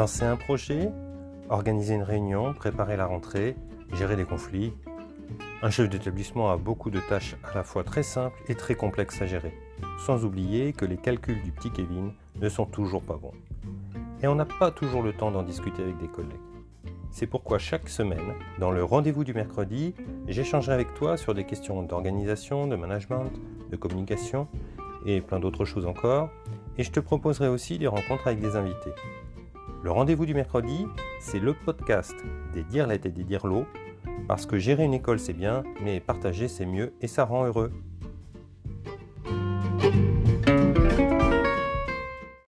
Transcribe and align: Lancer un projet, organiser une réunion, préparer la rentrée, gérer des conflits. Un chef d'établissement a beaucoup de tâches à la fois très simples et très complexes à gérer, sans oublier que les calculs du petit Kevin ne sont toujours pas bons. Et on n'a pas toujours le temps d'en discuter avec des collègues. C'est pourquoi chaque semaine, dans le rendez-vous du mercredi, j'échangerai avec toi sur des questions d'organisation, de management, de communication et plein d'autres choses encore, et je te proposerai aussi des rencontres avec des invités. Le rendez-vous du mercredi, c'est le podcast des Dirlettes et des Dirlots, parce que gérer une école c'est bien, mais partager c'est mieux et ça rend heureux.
Lancer 0.00 0.24
un 0.24 0.36
projet, 0.36 0.90
organiser 1.50 1.94
une 1.94 2.02
réunion, 2.02 2.54
préparer 2.54 2.96
la 2.96 3.04
rentrée, 3.04 3.54
gérer 3.92 4.16
des 4.16 4.24
conflits. 4.24 4.72
Un 5.60 5.68
chef 5.68 5.90
d'établissement 5.90 6.50
a 6.50 6.56
beaucoup 6.56 6.88
de 6.88 7.00
tâches 7.00 7.36
à 7.44 7.54
la 7.54 7.64
fois 7.64 7.84
très 7.84 8.02
simples 8.02 8.38
et 8.48 8.54
très 8.54 8.74
complexes 8.74 9.20
à 9.20 9.26
gérer, 9.26 9.52
sans 10.06 10.24
oublier 10.24 10.72
que 10.72 10.86
les 10.86 10.96
calculs 10.96 11.42
du 11.42 11.52
petit 11.52 11.70
Kevin 11.70 12.14
ne 12.40 12.48
sont 12.48 12.64
toujours 12.64 13.02
pas 13.02 13.18
bons. 13.18 13.34
Et 14.22 14.26
on 14.26 14.36
n'a 14.36 14.46
pas 14.46 14.70
toujours 14.70 15.02
le 15.02 15.12
temps 15.12 15.32
d'en 15.32 15.42
discuter 15.42 15.82
avec 15.82 15.98
des 15.98 16.08
collègues. 16.08 16.30
C'est 17.10 17.26
pourquoi 17.26 17.58
chaque 17.58 17.90
semaine, 17.90 18.32
dans 18.58 18.70
le 18.70 18.82
rendez-vous 18.82 19.24
du 19.24 19.34
mercredi, 19.34 19.94
j'échangerai 20.28 20.72
avec 20.72 20.94
toi 20.94 21.18
sur 21.18 21.34
des 21.34 21.44
questions 21.44 21.82
d'organisation, 21.82 22.66
de 22.66 22.74
management, 22.74 23.30
de 23.70 23.76
communication 23.76 24.48
et 25.04 25.20
plein 25.20 25.40
d'autres 25.40 25.66
choses 25.66 25.84
encore, 25.84 26.30
et 26.78 26.84
je 26.84 26.90
te 26.90 27.00
proposerai 27.00 27.48
aussi 27.48 27.78
des 27.78 27.86
rencontres 27.86 28.28
avec 28.28 28.40
des 28.40 28.56
invités. 28.56 28.94
Le 29.82 29.90
rendez-vous 29.90 30.26
du 30.26 30.34
mercredi, 30.34 30.86
c'est 31.20 31.38
le 31.38 31.54
podcast 31.54 32.14
des 32.52 32.64
Dirlettes 32.64 33.06
et 33.06 33.10
des 33.10 33.24
Dirlots, 33.24 33.64
parce 34.28 34.44
que 34.44 34.58
gérer 34.58 34.84
une 34.84 34.92
école 34.92 35.18
c'est 35.18 35.32
bien, 35.32 35.62
mais 35.82 36.00
partager 36.00 36.48
c'est 36.48 36.66
mieux 36.66 36.92
et 37.00 37.06
ça 37.06 37.24
rend 37.24 37.46
heureux. 37.46 37.72